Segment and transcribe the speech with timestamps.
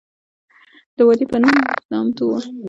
[0.97, 1.57] د وادي پنوم
[1.91, 2.39] نامتو وه.